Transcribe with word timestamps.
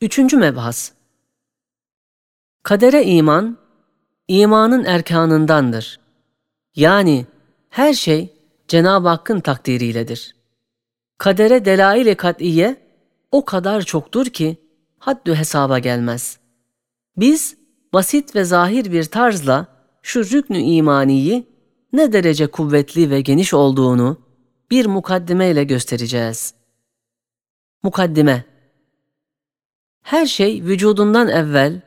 Üçüncü 0.00 0.36
mebhas. 0.36 0.92
Kadere 2.62 3.04
iman, 3.04 3.58
imanın 4.28 4.84
erkanındandır. 4.84 6.00
Yani 6.74 7.26
her 7.70 7.94
şey 7.94 8.36
Cenab-ı 8.68 9.08
Hakk'ın 9.08 9.40
takdiriyledir. 9.40 10.36
Kadere 11.18 11.64
delail-i 11.64 12.14
kat'iye 12.14 12.76
o 13.32 13.44
kadar 13.44 13.82
çoktur 13.82 14.26
ki 14.26 14.56
haddü 14.98 15.34
hesaba 15.34 15.78
gelmez. 15.78 16.38
Biz 17.16 17.56
basit 17.92 18.36
ve 18.36 18.44
zahir 18.44 18.92
bir 18.92 19.04
tarzla 19.04 19.66
şu 20.02 20.24
rüknü 20.24 20.58
imaniyi 20.58 21.46
ne 21.92 22.12
derece 22.12 22.46
kuvvetli 22.46 23.10
ve 23.10 23.20
geniş 23.20 23.54
olduğunu 23.54 24.20
bir 24.70 24.86
mukaddime 24.86 25.50
ile 25.50 25.64
göstereceğiz. 25.64 26.54
Mukaddime 27.82 28.55
Her 30.05 30.25
şey 30.25 30.63
vücudundan 30.63 31.27
evvel 31.27 31.81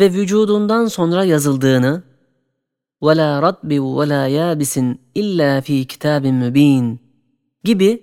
ve 0.00 0.12
vücudundan 0.12 0.86
sonra 0.86 1.24
yazıldığını 1.24 2.02
وَلَا 3.02 3.30
رَطْبٍ 3.46 3.78
وَلَا 3.78 4.28
يَابِسٍ 4.28 4.96
اِلَّا 5.16 5.60
ف۪ي 5.60 5.86
كِتَابٍ 5.86 6.24
مُب۪ينٍ 6.42 6.96
gibi 7.64 8.02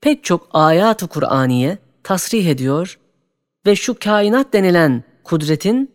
pek 0.00 0.24
çok 0.24 0.48
ayat-ı 0.52 1.06
Kur'aniye 1.06 1.78
tasrih 2.02 2.46
ediyor 2.46 2.98
ve 3.66 3.76
şu 3.76 3.98
kainat 3.98 4.52
denilen 4.52 5.04
kudretin 5.24 5.90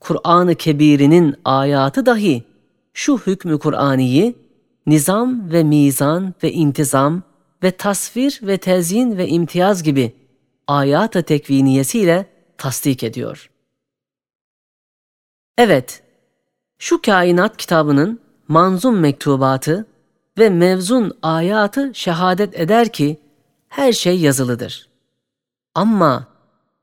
Kur'an-ı 0.00 0.54
Kebir'inin 0.54 1.34
ayatı 1.44 2.06
dahi 2.06 2.44
şu 2.92 3.18
hükmü 3.18 3.58
Kur'aniyi 3.58 4.34
nizam 4.86 5.52
ve 5.52 5.64
mizan 5.64 6.34
ve 6.42 6.52
intizam 6.52 7.22
ve 7.62 7.70
tasvir 7.70 8.40
ve 8.42 8.58
tezyin 8.58 9.16
ve 9.16 9.28
imtiyaz 9.28 9.82
gibi 9.82 10.12
ayat-ı 10.66 11.22
tekviniyesiyle 11.22 12.29
tasdik 12.61 13.03
ediyor. 13.03 13.49
Evet, 15.57 16.03
şu 16.77 17.01
kainat 17.01 17.57
kitabının 17.57 18.19
manzum 18.47 18.99
mektubatı 18.99 19.85
ve 20.37 20.49
mevzun 20.49 21.17
ayatı 21.21 21.91
şehadet 21.93 22.59
eder 22.59 22.91
ki 22.91 23.19
her 23.69 23.93
şey 23.93 24.19
yazılıdır. 24.19 24.89
Ama 25.75 26.27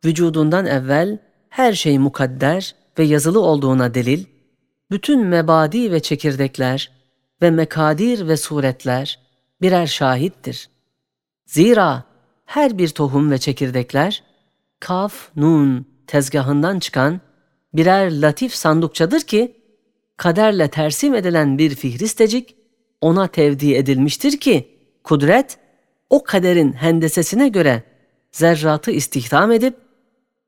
vücudundan 0.04 0.66
evvel 0.66 1.18
her 1.48 1.72
şey 1.72 1.98
mukadder 1.98 2.74
ve 2.98 3.04
yazılı 3.04 3.40
olduğuna 3.40 3.94
delil, 3.94 4.24
bütün 4.90 5.20
mebadi 5.20 5.92
ve 5.92 6.00
çekirdekler 6.00 6.90
ve 7.42 7.50
mekadir 7.50 8.28
ve 8.28 8.36
suretler 8.36 9.20
birer 9.60 9.86
şahittir. 9.86 10.68
Zira 11.46 12.04
her 12.44 12.78
bir 12.78 12.88
tohum 12.88 13.30
ve 13.30 13.38
çekirdekler, 13.38 14.27
kaf, 14.80 15.28
nun 15.36 15.86
tezgahından 16.06 16.78
çıkan 16.78 17.20
birer 17.74 18.20
latif 18.22 18.54
sandukçadır 18.54 19.20
ki, 19.20 19.56
kaderle 20.16 20.68
tersim 20.68 21.14
edilen 21.14 21.58
bir 21.58 21.74
fihristecik 21.74 22.56
ona 23.00 23.26
tevdi 23.26 23.74
edilmiştir 23.74 24.40
ki, 24.40 24.78
kudret 25.04 25.58
o 26.10 26.24
kaderin 26.24 26.72
hendesesine 26.72 27.48
göre 27.48 27.82
zerratı 28.32 28.90
istihdam 28.90 29.52
edip, 29.52 29.76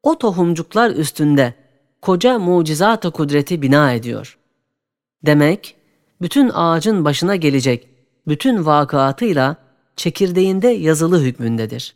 o 0.03 0.19
tohumcuklar 0.19 0.91
üstünde 0.91 1.55
koca 2.03 2.39
mucizat-ı 2.39 3.11
kudreti 3.11 3.63
bina 3.63 3.93
ediyor. 3.93 4.39
Demek, 5.27 5.77
bütün 6.21 6.51
ağacın 6.55 7.05
başına 7.05 7.37
gelecek 7.37 7.89
bütün 8.27 8.67
vakıatıyla 8.67 9.57
çekirdeğinde 9.97 10.69
yazılı 10.69 11.21
hükmündedir. 11.23 11.95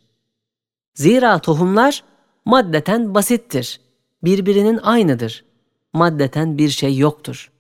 Zira 0.95 1.39
tohumlar 1.39 2.05
maddeten 2.45 3.15
basittir, 3.15 3.81
birbirinin 4.25 4.79
aynıdır. 4.83 5.45
Maddeten 5.93 6.59
bir 6.59 6.69
şey 6.69 6.97
yoktur. 6.97 7.53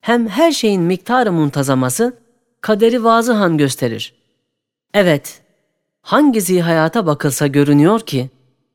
Hem 0.00 0.28
her 0.28 0.52
şeyin 0.52 0.82
miktarı 0.82 1.32
muntazaması 1.32 2.18
kaderi 2.60 3.04
vazıhan 3.04 3.58
gösterir. 3.58 4.14
Evet, 4.94 5.42
hangi 6.02 6.40
zihayata 6.40 7.06
bakılsa 7.06 7.46
görünüyor 7.46 8.00
ki, 8.00 8.30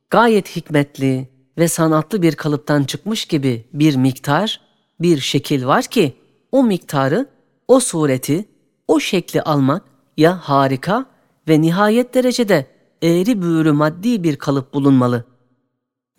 gayet 0.10 0.56
hikmetli 0.56 1.30
ve 1.58 1.68
sanatlı 1.68 2.22
bir 2.22 2.36
kalıptan 2.36 2.84
çıkmış 2.84 3.26
gibi 3.26 3.66
bir 3.74 3.96
miktar, 3.96 4.62
bir 5.00 5.20
şekil 5.20 5.66
var 5.66 5.84
ki, 5.84 6.18
o 6.52 6.64
miktarı, 6.64 7.28
o 7.68 7.80
sureti, 7.80 8.46
o 8.88 9.00
şekli 9.00 9.42
almak 9.42 9.84
ya 10.18 10.38
harika 10.38 11.06
ve 11.48 11.62
nihayet 11.62 12.14
derecede 12.14 12.79
eğri 13.02 13.42
büğrü 13.42 13.72
maddi 13.72 14.24
bir 14.24 14.36
kalıp 14.36 14.74
bulunmalı. 14.74 15.26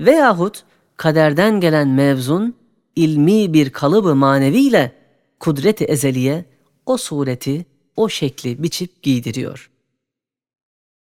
Veyahut 0.01 0.65
kaderden 0.97 1.61
gelen 1.61 1.89
mevzun, 1.89 2.55
ilmi 2.97 3.53
bir 3.53 3.71
kalıbı 3.71 4.15
maneviyle 4.15 4.93
kudreti 5.41 5.85
ezeliye 5.85 6.45
o 6.87 6.97
sureti, 6.97 7.67
o 7.97 8.09
şekli 8.09 8.63
biçip 8.63 9.03
giydiriyor. 9.03 9.71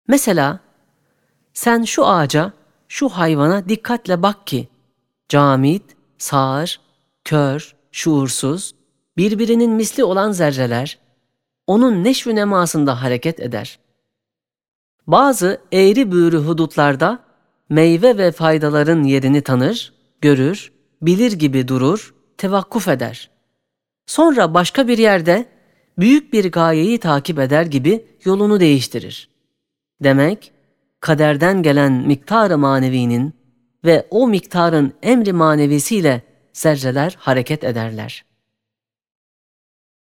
Mesela 0.09 0.61
sen 1.55 1.83
şu 1.83 2.07
ağaca, 2.07 2.53
şu 2.89 3.09
hayvana 3.09 3.69
dikkatle 3.69 4.23
bak 4.23 4.47
ki 4.47 4.69
camit, 5.29 5.83
sağır, 6.19 6.81
kör, 7.25 7.75
şuursuz, 7.93 8.75
birbirinin 9.17 9.71
misli 9.71 10.05
olan 10.05 10.33
zerreler, 10.33 10.99
onun 11.67 12.05
neşv 12.05 12.35
nemasında 12.35 13.03
hareket 13.03 13.41
eder. 13.41 13.79
Bazı 15.11 15.61
eğri 15.73 16.13
büğrü 16.13 16.37
hudutlarda 16.37 17.19
meyve 17.69 18.19
ve 18.19 18.33
faydaların 18.33 19.03
yerini 19.03 19.43
tanır, 19.43 19.93
görür, 20.21 20.73
bilir 21.03 21.33
gibi 21.33 21.69
durur, 21.69 22.15
tevakkuf 22.39 22.89
eder. 22.89 23.31
Sonra 24.07 24.55
başka 24.55 24.89
bir 24.89 24.99
yerde 24.99 25.47
büyük 25.99 26.33
bir 26.33 26.53
gayeyi 26.53 26.99
takip 26.99 27.39
eder 27.39 27.67
gibi 27.67 28.07
yolunu 28.25 28.61
değiştirir. 28.61 29.29
Demek, 30.03 30.53
kaderden 31.01 31.63
gelen 31.63 31.93
miktarı 31.93 32.59
manevinin 32.59 33.35
ve 33.85 34.07
o 34.11 34.29
miktarın 34.29 34.93
emri 35.03 35.33
manevisiyle 35.33 36.23
zerreler 36.53 37.17
hareket 37.19 37.65
ederler. 37.65 38.25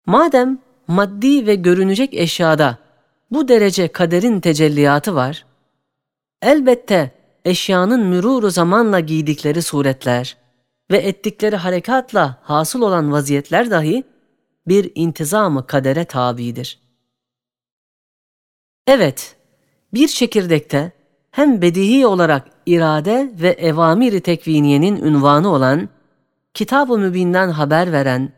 Madem 0.05 0.59
maddi 0.87 1.47
ve 1.47 1.55
görünecek 1.55 2.13
eşyada 2.13 2.88
bu 3.31 3.47
derece 3.47 3.87
kaderin 3.87 4.39
tecelliyatı 4.39 5.15
var, 5.15 5.45
elbette 6.41 7.11
eşyanın 7.45 8.05
müruru 8.05 8.49
zamanla 8.49 8.99
giydikleri 8.99 9.61
suretler 9.61 10.37
ve 10.91 10.97
ettikleri 10.97 11.55
harekatla 11.55 12.37
hasıl 12.41 12.81
olan 12.81 13.11
vaziyetler 13.11 13.71
dahi 13.71 14.03
bir 14.67 14.91
intizamı 14.95 15.67
kadere 15.67 16.05
tabidir. 16.05 16.79
Evet, 18.87 19.35
bir 19.93 20.07
çekirdekte 20.07 20.91
hem 21.31 21.61
bedihi 21.61 22.07
olarak 22.07 22.47
irade 22.65 23.31
ve 23.41 23.49
evamiri 23.49 24.21
tekviniyenin 24.21 25.03
ünvanı 25.03 25.49
olan, 25.49 25.89
Kitab-ı 26.53 26.97
Mübin'den 26.97 27.49
haber 27.49 27.91
veren 27.91 28.33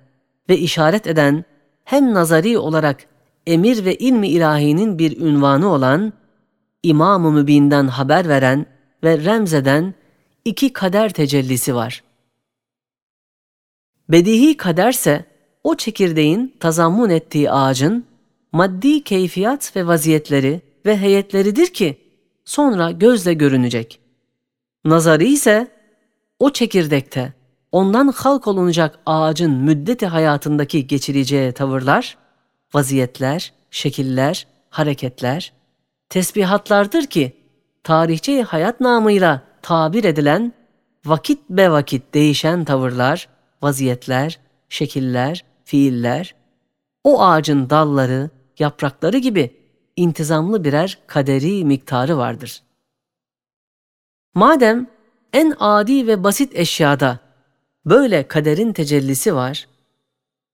ve 0.50 0.58
işaret 0.58 1.08
eden 1.08 1.46
hem 1.84 2.14
nazari 2.14 2.58
olarak 2.58 3.06
emir 3.48 3.86
ve 3.86 3.96
ilmi 3.96 4.28
ilahinin 4.28 5.00
bir 5.00 5.22
ünvanı 5.22 5.68
olan, 5.68 6.14
İmam-ı 6.84 7.32
Mübin'den 7.32 7.88
haber 7.88 8.30
veren 8.30 8.66
ve 9.04 9.26
remzeden 9.26 9.94
iki 10.46 10.74
kader 10.74 11.14
tecellisi 11.14 11.76
var. 11.76 12.04
Bedihi 14.10 14.58
kaderse, 14.58 15.26
o 15.64 15.76
çekirdeğin 15.76 16.56
tazammun 16.60 17.10
ettiği 17.10 17.52
ağacın 17.52 18.06
maddi 18.52 19.04
keyfiyat 19.04 19.76
ve 19.76 19.88
vaziyetleri 19.88 20.62
ve 20.86 20.98
heyetleridir 20.98 21.68
ki 21.68 21.98
sonra 22.46 22.92
gözle 22.92 23.34
görünecek. 23.34 24.00
Nazari 24.86 25.28
ise 25.28 25.68
o 26.40 26.50
çekirdekte 26.50 27.34
ondan 27.72 28.08
halk 28.08 28.48
olunacak 28.48 29.00
ağacın 29.06 29.52
müddeti 29.52 30.08
hayatındaki 30.08 30.88
geçireceği 30.88 31.52
tavırlar, 31.52 32.18
vaziyetler, 32.74 33.54
şekiller, 33.72 34.48
hareketler, 34.70 35.54
tesbihatlardır 36.10 37.06
ki 37.06 37.38
tarihçe 37.84 38.42
hayat 38.42 38.80
namıyla 38.80 39.42
tabir 39.62 40.04
edilen 40.04 40.54
vakit 41.06 41.50
be 41.50 41.72
vakit 41.72 42.14
değişen 42.14 42.66
tavırlar, 42.66 43.30
vaziyetler, 43.62 44.40
şekiller, 44.70 45.46
fiiller, 45.64 46.36
o 47.04 47.22
ağacın 47.22 47.70
dalları, 47.70 48.30
yaprakları 48.60 49.18
gibi 49.18 49.58
intizamlı 49.96 50.64
birer 50.64 50.98
kaderi 51.08 51.66
miktarı 51.66 52.18
vardır. 52.18 52.64
Madem 54.34 54.88
en 55.34 55.56
adi 55.60 56.08
ve 56.08 56.24
basit 56.24 56.56
eşyada 56.56 57.20
böyle 57.86 58.28
kaderin 58.28 58.74
tecellisi 58.74 59.36
var, 59.36 59.68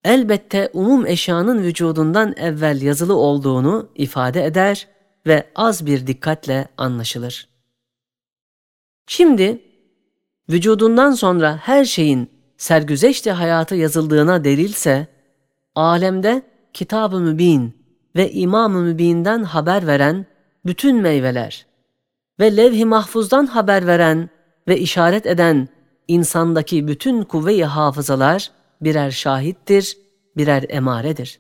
elbette 0.03 0.69
umum 0.73 1.05
eşyanın 1.05 1.63
vücudundan 1.63 2.33
evvel 2.37 2.81
yazılı 2.81 3.15
olduğunu 3.15 3.89
ifade 3.95 4.45
eder 4.45 4.87
ve 5.27 5.47
az 5.55 5.85
bir 5.85 6.07
dikkatle 6.07 6.67
anlaşılır. 6.77 7.49
Şimdi 9.07 9.61
vücudundan 10.49 11.11
sonra 11.11 11.57
her 11.57 11.85
şeyin 11.85 12.29
sergüzeşte 12.57 13.31
hayatı 13.31 13.75
yazıldığına 13.75 14.43
delilse, 14.43 15.07
alemde 15.75 16.41
Kitab-ı 16.73 17.19
Mübin 17.19 17.77
ve 18.15 18.31
İmam-ı 18.31 18.81
Mübin'den 18.81 19.43
haber 19.43 19.87
veren 19.87 20.25
bütün 20.65 20.95
meyveler 20.95 21.65
ve 22.39 22.57
levh-i 22.57 22.85
mahfuzdan 22.85 23.45
haber 23.45 23.87
veren 23.87 24.29
ve 24.67 24.79
işaret 24.79 25.25
eden 25.25 25.67
insandaki 26.07 26.87
bütün 26.87 27.23
kuvve-i 27.23 27.63
hafızalar 27.63 28.51
birer 28.81 29.11
şahittir, 29.11 29.97
birer 30.37 30.65
emaredir. 30.69 31.39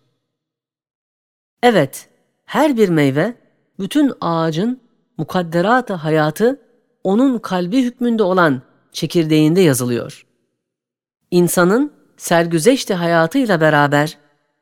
Evet, 1.63 2.09
her 2.45 2.77
bir 2.77 2.89
meyve, 2.89 3.35
bütün 3.79 4.13
ağacın 4.21 4.81
mukadderat 5.17 5.89
hayatı 5.89 6.61
onun 7.03 7.39
kalbi 7.39 7.83
hükmünde 7.83 8.23
olan 8.23 8.61
çekirdeğinde 8.91 9.61
yazılıyor. 9.61 10.25
İnsanın 11.31 11.93
sergüzeşti 12.17 12.93
hayatıyla 12.93 13.61
beraber 13.61 14.17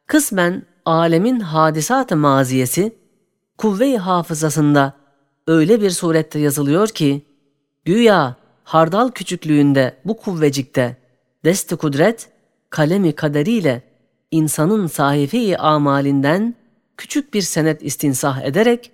kısmen 0.08 0.64
alemin 0.86 1.40
hadisat-ı 1.40 2.16
maziyesi 2.16 2.96
kuvve-i 3.58 3.98
hafızasında 3.98 4.94
öyle 5.48 5.82
bir 5.82 5.90
surette 5.90 6.40
yazılıyor 6.40 6.88
ki 6.88 7.26
güya 7.86 8.36
hardal 8.64 9.12
küçüklüğünde 9.12 9.98
bu 10.06 10.18
kuvvecikte 10.18 10.98
desti 11.46 11.76
kudret 11.76 12.30
kalemi 12.76 13.12
kaderiyle 13.12 13.82
insanın 14.32 14.88
sahifi 14.88 15.58
amalinden 15.58 16.56
küçük 16.98 17.34
bir 17.34 17.42
senet 17.42 17.84
istinsah 17.84 18.42
ederek 18.42 18.92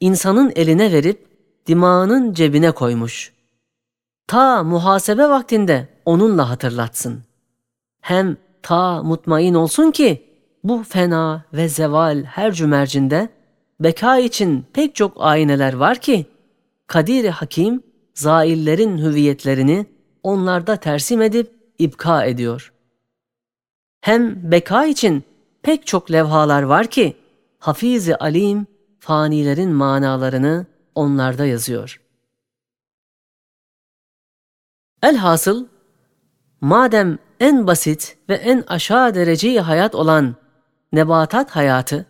insanın 0.00 0.52
eline 0.56 0.92
verip 0.92 1.26
dimağının 1.66 2.34
cebine 2.34 2.70
koymuş. 2.70 3.32
Ta 4.26 4.62
muhasebe 4.62 5.28
vaktinde 5.28 5.88
onunla 6.04 6.50
hatırlatsın. 6.50 7.22
Hem 8.00 8.36
ta 8.62 9.02
mutmain 9.02 9.54
olsun 9.54 9.90
ki 9.90 10.22
bu 10.64 10.82
fena 10.82 11.44
ve 11.52 11.68
zeval 11.68 12.24
her 12.24 12.52
cümercinde 12.52 13.28
beka 13.80 14.18
için 14.18 14.66
pek 14.72 14.94
çok 14.94 15.12
ayneler 15.16 15.72
var 15.72 15.98
ki 15.98 16.26
Kadir-i 16.86 17.30
Hakim 17.30 17.82
zaillerin 18.14 18.98
hüviyetlerini 18.98 19.86
onlarda 20.22 20.76
tersim 20.76 21.22
edip 21.22 21.52
ibka 21.78 22.24
ediyor. 22.24 22.72
Hem 24.00 24.50
beka 24.50 24.84
için 24.84 25.24
pek 25.62 25.86
çok 25.86 26.12
levhalar 26.12 26.62
var 26.62 26.86
ki 26.86 27.16
Hafiz-i 27.58 28.16
Alim 28.16 28.66
fanilerin 28.98 29.70
manalarını 29.70 30.66
onlarda 30.94 31.46
yazıyor. 31.46 32.00
Elhasıl 35.02 35.66
madem 36.60 37.18
en 37.40 37.66
basit 37.66 38.16
ve 38.28 38.34
en 38.34 38.64
aşağı 38.66 39.14
dereceyi 39.14 39.60
hayat 39.60 39.94
olan 39.94 40.34
nebatat 40.92 41.50
hayatı 41.50 42.06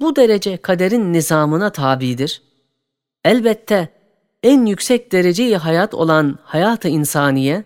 bu 0.00 0.16
derece 0.16 0.56
kaderin 0.56 1.12
nizamına 1.12 1.70
tabidir. 1.70 2.42
Elbette 3.24 3.88
en 4.42 4.66
yüksek 4.66 5.12
dereceyi 5.12 5.56
hayat 5.56 5.94
olan 5.94 6.38
hayatı 6.42 6.88
insaniye 6.88 7.64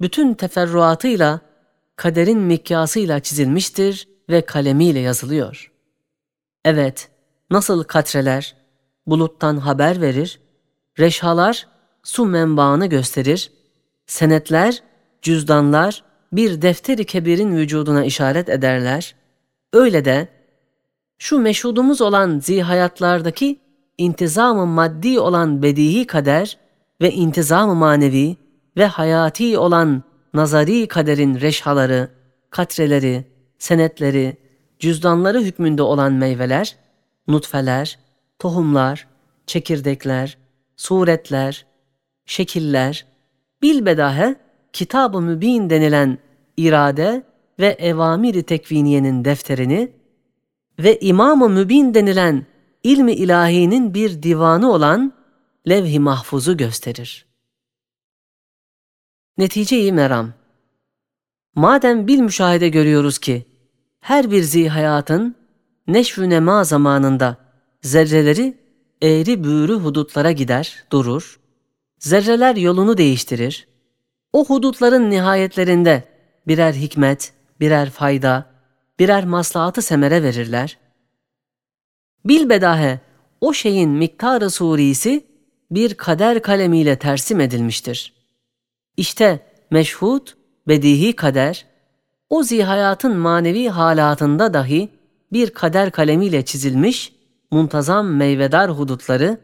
bütün 0.00 0.34
teferruatıyla 0.34 1.40
kaderin 1.96 2.38
mikyasıyla 2.38 3.20
çizilmiştir 3.20 4.08
ve 4.30 4.40
kalemiyle 4.40 4.98
yazılıyor. 4.98 5.72
Evet, 6.64 7.10
nasıl 7.50 7.84
katreler 7.84 8.56
buluttan 9.06 9.56
haber 9.56 10.00
verir, 10.00 10.40
reşhalar 10.98 11.68
su 12.02 12.26
menbaını 12.26 12.86
gösterir, 12.86 13.52
senetler, 14.06 14.82
cüzdanlar 15.22 16.04
bir 16.32 16.62
defteri 16.62 17.04
kebirin 17.04 17.56
vücuduna 17.56 18.04
işaret 18.04 18.48
ederler, 18.48 19.14
öyle 19.72 20.04
de 20.04 20.28
şu 21.18 21.38
meşhudumuz 21.38 22.00
olan 22.00 22.38
zihayatlardaki 22.38 23.60
intizamı 23.98 24.66
maddi 24.66 25.20
olan 25.20 25.62
bedihi 25.62 26.06
kader 26.06 26.58
ve 27.00 27.10
intizamı 27.10 27.74
manevi 27.74 28.36
ve 28.76 28.86
hayati 28.86 29.58
olan 29.58 30.02
nazari 30.34 30.88
kaderin 30.88 31.40
reşhaları, 31.40 32.08
katreleri, 32.50 33.24
senetleri, 33.58 34.36
cüzdanları 34.78 35.40
hükmünde 35.40 35.82
olan 35.82 36.12
meyveler, 36.12 36.76
nutfeler, 37.28 37.98
tohumlar, 38.38 39.06
çekirdekler, 39.46 40.38
suretler, 40.76 41.66
şekiller, 42.26 43.06
bilbedahe 43.62 44.36
kitab-ı 44.72 45.20
mübin 45.20 45.70
denilen 45.70 46.18
irade 46.56 47.22
ve 47.60 47.66
evamiri 47.66 48.42
tekviniyenin 48.42 49.24
defterini 49.24 49.92
ve 50.78 50.98
İmam-ı 51.00 51.48
Mübin 51.48 51.94
denilen 51.94 52.46
ilmi 52.82 53.12
ilahinin 53.12 53.94
bir 53.94 54.22
divanı 54.22 54.72
olan 54.72 55.12
levh-i 55.68 55.98
mahfuzu 55.98 56.56
gösterir. 56.56 57.26
Netice-i 59.38 59.92
meram 59.92 60.32
Madem 61.54 62.06
bil 62.06 62.18
müşahede 62.18 62.68
görüyoruz 62.68 63.18
ki 63.18 63.46
her 64.00 64.30
bir 64.30 64.42
zihayatın 64.42 65.36
neşv-ü 65.86 66.30
nema 66.30 66.64
zamanında 66.64 67.36
zerreleri 67.82 68.58
eğri 69.02 69.44
büğrü 69.44 69.72
hudutlara 69.72 70.32
gider, 70.32 70.84
durur, 70.92 71.40
zerreler 71.98 72.56
yolunu 72.56 72.98
değiştirir, 72.98 73.68
o 74.32 74.44
hudutların 74.44 75.10
nihayetlerinde 75.10 76.04
birer 76.46 76.72
hikmet, 76.72 77.32
birer 77.60 77.90
fayda, 77.90 78.46
birer 78.98 79.24
maslahatı 79.24 79.82
semere 79.82 80.22
verirler. 80.22 80.78
Bilbedahe 82.24 83.00
o 83.40 83.52
şeyin 83.52 83.90
miktarı 83.90 84.50
surisi 84.50 85.26
bir 85.70 85.94
kader 85.94 86.42
kalemiyle 86.42 86.98
tersim 86.98 87.40
edilmiştir. 87.40 88.23
İşte 88.96 89.40
meşhud, 89.70 90.28
bedihi 90.68 91.16
kader, 91.16 91.66
o 92.30 92.42
zihayatın 92.42 93.16
manevi 93.16 93.68
halatında 93.68 94.54
dahi 94.54 94.88
bir 95.32 95.50
kader 95.50 95.90
kalemiyle 95.90 96.44
çizilmiş, 96.44 97.12
muntazam 97.50 98.16
meyvedar 98.16 98.70
hudutları, 98.70 99.40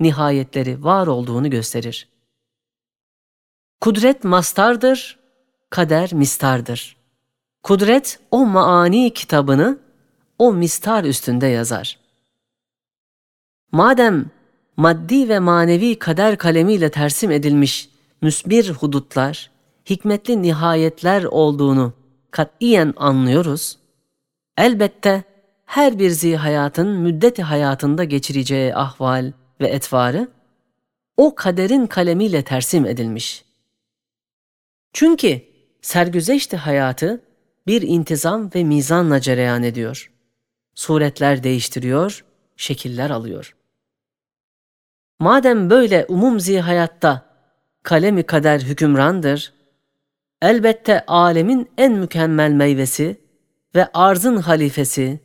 nihayetleri 0.00 0.84
var 0.84 1.06
olduğunu 1.06 1.50
gösterir. 1.50 2.08
Kudret 3.80 4.24
mastardır, 4.24 5.18
kader 5.70 6.12
mistardır. 6.12 6.96
Kudret 7.62 8.18
o 8.30 8.46
maani 8.46 9.14
kitabını 9.14 9.78
o 10.38 10.52
mistar 10.52 11.04
üstünde 11.04 11.46
yazar. 11.46 11.98
Madem 13.72 14.30
maddi 14.76 15.28
ve 15.28 15.38
manevi 15.38 15.98
kader 15.98 16.38
kalemiyle 16.38 16.90
tersim 16.90 17.30
edilmiş 17.30 17.91
müsbir 18.22 18.70
hudutlar, 18.70 19.50
hikmetli 19.90 20.42
nihayetler 20.42 21.24
olduğunu 21.24 21.92
katiyen 22.30 22.94
anlıyoruz, 22.96 23.78
elbette 24.56 25.24
her 25.66 25.98
bir 25.98 26.10
zihayatın 26.10 26.88
müddeti 26.88 27.42
hayatında 27.42 28.04
geçireceği 28.04 28.74
ahval 28.74 29.32
ve 29.60 29.68
etvarı 29.68 30.28
o 31.16 31.34
kaderin 31.34 31.86
kalemiyle 31.86 32.42
tersim 32.42 32.86
edilmiş. 32.86 33.44
Çünkü 34.92 35.42
sergüzeşti 35.82 36.56
hayatı 36.56 37.20
bir 37.66 37.82
intizam 37.82 38.50
ve 38.54 38.64
mizanla 38.64 39.20
cereyan 39.20 39.62
ediyor. 39.62 40.12
Suretler 40.74 41.42
değiştiriyor, 41.42 42.24
şekiller 42.56 43.10
alıyor. 43.10 43.56
Madem 45.20 45.70
böyle 45.70 46.06
umum 46.08 46.38
hayatta 46.38 47.31
kalemi 47.82 48.22
kader 48.22 48.60
hükümrandır, 48.60 49.52
elbette 50.42 51.06
alemin 51.06 51.70
en 51.78 51.92
mükemmel 51.92 52.50
meyvesi 52.50 53.20
ve 53.74 53.88
arzın 53.94 54.36
halifesi 54.36 55.20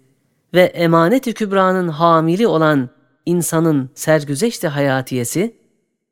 ve 0.53 0.61
emanet-i 0.61 1.33
kübranın 1.33 1.87
hamili 1.87 2.47
olan 2.47 2.89
insanın 3.25 3.89
sergüzeşti 3.95 4.67
hayatiyesi, 4.67 5.55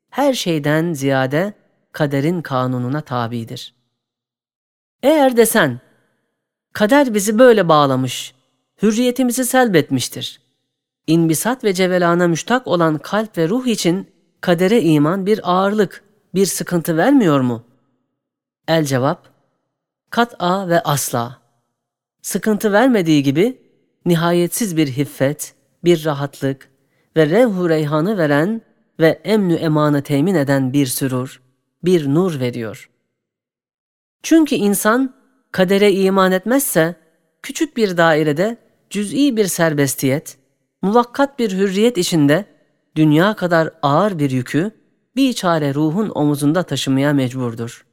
her 0.10 0.34
şeyden 0.34 0.94
ziyade 0.94 1.54
kaderin 1.92 2.42
kanununa 2.42 3.02
tabidir. 3.02 3.76
Eğer 5.04 5.38
desen, 5.38 5.80
Kader 6.76 7.14
bizi 7.14 7.40
böyle 7.40 7.70
bağlamış, 7.70 8.34
hürriyetimizi 8.82 9.46
selbetmiştir. 9.46 10.42
İnbisat 11.08 11.64
ve 11.64 11.74
cevelana 11.74 12.28
müştak 12.28 12.68
olan 12.68 12.98
kalp 12.98 13.38
ve 13.38 13.50
ruh 13.50 13.68
için 13.68 14.08
kadere 14.42 14.82
iman 14.82 15.26
bir 15.26 15.40
ağırlık, 15.44 16.04
bir 16.36 16.46
sıkıntı 16.46 16.98
vermiyor 16.98 17.40
mu? 17.40 17.64
El 18.68 18.86
cevap, 18.86 19.30
kat'a 20.10 20.70
ve 20.70 20.82
asla. 20.82 21.42
Sıkıntı 22.22 22.72
vermediği 22.72 23.24
gibi 23.24 23.62
nihayetsiz 24.06 24.78
bir 24.78 24.88
hiffet, 24.88 25.56
bir 25.84 26.06
rahatlık 26.06 26.70
ve 27.18 27.30
revhu 27.30 27.70
reyhanı 27.70 28.18
veren 28.18 28.62
ve 29.00 29.22
emnü 29.24 29.54
emanı 29.54 30.02
temin 30.02 30.36
eden 30.36 30.74
bir 30.74 30.86
sürur, 30.86 31.42
bir 31.84 32.08
nur 32.08 32.40
veriyor. 32.40 32.90
Çünkü 34.24 34.56
insan 34.56 35.16
kadere 35.52 35.92
iman 35.92 36.32
etmezse 36.32 36.96
küçük 37.42 37.78
bir 37.78 37.98
dairede 37.98 38.58
cüz'i 38.90 39.38
bir 39.38 39.46
serbestiyet, 39.46 40.38
muvakkat 40.82 41.40
bir 41.40 41.52
hürriyet 41.52 41.98
içinde 41.98 42.46
dünya 42.96 43.36
kadar 43.36 43.70
ağır 43.82 44.20
bir 44.20 44.32
yükü 44.32 44.72
bir 45.16 45.34
çare 45.34 45.74
ruhun 45.74 46.12
omuzunda 46.16 46.64
taşımaya 46.64 47.14
mecburdur. 47.14 47.86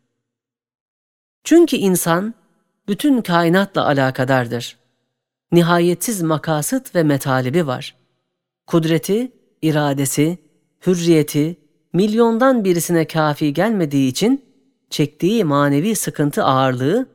Çünkü 1.44 1.76
insan 1.76 2.34
bütün 2.88 3.22
kainatla 3.22 3.86
alakadardır. 3.86 4.78
Nihayetsiz 5.52 6.22
makasıt 6.22 6.94
ve 6.94 7.02
metalibi 7.02 7.66
var. 7.66 7.94
Kudreti, 8.66 9.32
iradesi, 9.62 10.38
hürriyeti 10.86 11.56
milyondan 11.92 12.64
birisine 12.64 13.06
kafi 13.06 13.52
gelmediği 13.52 14.10
için 14.10 14.44
çektiği 14.90 15.44
manevi 15.44 15.96
sıkıntı 15.96 16.44
ağırlığı 16.44 17.06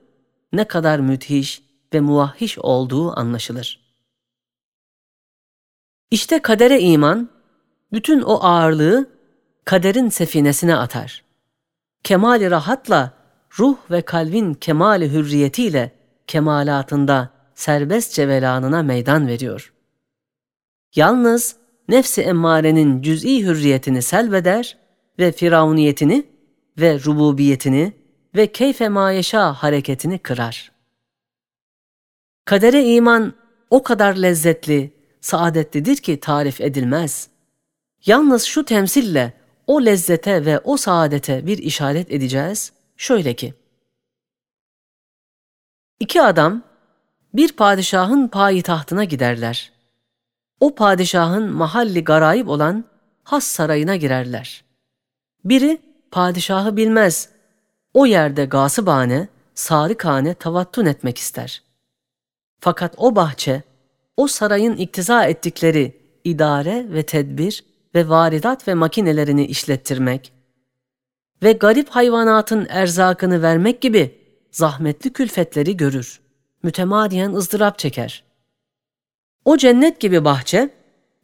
ne 0.54 0.68
kadar 0.68 1.00
müthiş 1.00 1.64
ve 1.94 2.00
muvahhiş 2.00 2.58
olduğu 2.58 3.20
anlaşılır. 3.20 3.88
İşte 6.12 6.42
kadere 6.42 6.80
iman, 6.82 7.30
bütün 7.94 8.22
o 8.22 8.44
ağırlığı 8.44 9.17
kaderin 9.68 10.10
sefinesine 10.10 10.76
atar. 10.76 11.24
Kemali 12.04 12.52
rahatla 12.52 13.14
ruh 13.60 13.78
ve 13.92 14.02
kalbin 14.02 14.54
kemali 14.54 15.12
hürriyetiyle 15.12 15.92
kemalatında 16.28 17.30
serbestçe 17.56 18.28
velanına 18.28 18.84
meydan 18.84 19.28
veriyor. 19.28 19.74
Yalnız 20.96 21.56
nefsi 21.90 22.22
emmarenin 22.22 23.02
cüz'i 23.02 23.46
hürriyetini 23.46 24.02
selbeder 24.02 24.78
ve 25.20 25.32
firavuniyetini 25.32 26.26
ve 26.80 27.00
rububiyetini 27.00 27.94
ve 28.36 28.48
keyfe 28.48 28.90
mayeşa 28.90 29.54
hareketini 29.54 30.20
kırar. 30.20 30.72
Kadere 32.46 32.84
iman 32.84 33.34
o 33.70 33.84
kadar 33.84 34.16
lezzetli, 34.16 34.94
saadetlidir 35.22 35.98
ki 35.98 36.20
tarif 36.20 36.62
edilmez. 36.62 37.30
Yalnız 38.06 38.44
şu 38.44 38.66
temsille 38.66 39.37
o 39.68 39.86
lezzete 39.86 40.46
ve 40.46 40.60
o 40.60 40.78
saadete 40.78 41.46
bir 41.46 41.58
işaret 41.58 42.12
edeceğiz. 42.12 42.72
Şöyle 42.98 43.34
ki, 43.34 43.54
İki 46.00 46.22
adam 46.22 46.62
bir 47.34 47.52
padişahın 47.52 48.28
payitahtına 48.28 49.04
giderler. 49.04 49.72
O 50.60 50.76
padişahın 50.76 51.52
mahalli 51.52 52.04
garayip 52.04 52.48
olan 52.48 52.86
has 53.24 53.44
sarayına 53.44 53.96
girerler. 53.96 54.64
Biri 55.46 55.82
padişahı 56.12 56.78
bilmez. 56.78 57.30
O 57.94 58.06
yerde 58.06 58.46
gasıbane, 58.46 59.28
sarıkane 59.56 60.34
tavattun 60.34 60.86
etmek 60.86 61.18
ister. 61.18 61.64
Fakat 62.60 62.94
o 62.98 63.16
bahçe, 63.16 63.64
o 64.18 64.28
sarayın 64.28 64.76
iktiza 64.76 65.26
ettikleri 65.26 66.02
idare 66.24 66.86
ve 66.90 67.04
tedbir 67.04 67.66
ve 67.98 68.10
varidat 68.10 68.68
ve 68.68 68.74
makinelerini 68.74 69.46
işlettirmek 69.46 70.34
ve 71.44 71.52
garip 71.52 71.90
hayvanatın 71.90 72.68
erzakını 72.70 73.42
vermek 73.42 73.82
gibi 73.82 74.22
zahmetli 74.52 75.14
külfetleri 75.14 75.78
görür. 75.78 76.22
Mütemadiyen 76.64 77.34
ızdırap 77.34 77.80
çeker. 77.80 78.24
O 79.46 79.58
cennet 79.58 80.00
gibi 80.00 80.26
bahçe, 80.26 80.70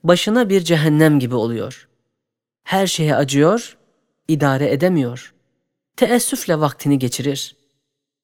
başına 0.04 0.50
bir 0.50 0.62
cehennem 0.62 1.20
gibi 1.20 1.36
oluyor. 1.36 1.88
Her 2.64 2.88
şeye 2.88 3.16
acıyor, 3.16 3.78
idare 4.28 4.72
edemiyor. 4.72 5.34
Teessüfle 5.98 6.60
vaktini 6.60 7.00
geçirir. 7.00 7.56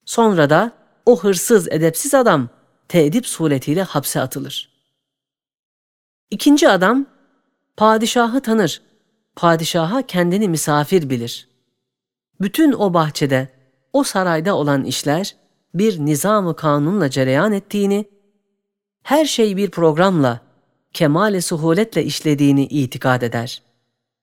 Sonra 0.04 0.50
da 0.50 0.72
o 1.06 1.20
hırsız, 1.22 1.68
edepsiz 1.68 2.14
adam 2.14 2.48
teedip 2.88 3.26
suretiyle 3.26 3.82
hapse 3.82 4.20
atılır. 4.20 4.70
İkinci 6.30 6.68
adam, 6.68 7.06
padişahı 7.76 8.40
tanır, 8.40 8.82
padişaha 9.36 10.02
kendini 10.02 10.48
misafir 10.48 11.10
bilir. 11.10 11.48
Bütün 12.40 12.72
o 12.72 12.94
bahçede, 12.94 13.48
o 13.92 14.04
sarayda 14.04 14.56
olan 14.56 14.84
işler 14.84 15.36
bir 15.74 15.98
nizam-ı 15.98 16.56
kanunla 16.56 17.10
cereyan 17.10 17.52
ettiğini, 17.52 18.04
her 19.02 19.24
şey 19.24 19.56
bir 19.56 19.70
programla, 19.70 20.40
kemal-i 20.92 21.42
suhuletle 21.42 22.04
işlediğini 22.04 22.64
itikad 22.64 23.22
eder. 23.22 23.62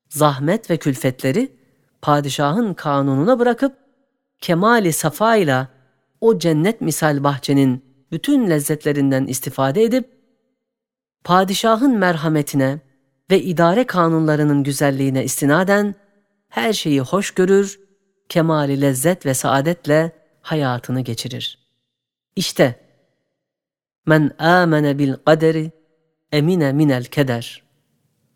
Zahmet 0.09 0.69
ve 0.69 0.77
külfetleri 0.77 1.51
padişahın 2.01 2.73
kanununa 2.73 3.39
bırakıp 3.39 3.77
kemali 4.41 4.93
safayla 4.93 5.67
o 6.21 6.39
cennet 6.39 6.81
misal 6.81 7.23
bahçenin 7.23 7.85
bütün 8.11 8.49
lezzetlerinden 8.49 9.25
istifade 9.25 9.83
edip 9.83 10.09
padişahın 11.23 11.97
merhametine 11.97 12.79
ve 13.31 13.41
idare 13.41 13.87
kanunlarının 13.87 14.63
güzelliğine 14.63 15.23
istinaden 15.23 15.95
her 16.49 16.73
şeyi 16.73 17.01
hoş 17.01 17.31
görür, 17.31 17.79
kemali 18.29 18.81
lezzet 18.81 19.25
ve 19.25 19.33
saadetle 19.33 20.11
hayatını 20.41 21.01
geçirir. 21.01 21.59
İşte 22.35 22.79
men 24.05 24.31
amene 24.39 24.99
bil 24.99 25.13
kaderi 25.25 25.71
emine 26.31 26.71
minel 26.73 27.05
keder. 27.05 27.63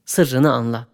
Sırrını 0.05 0.51
anla. 0.53 0.90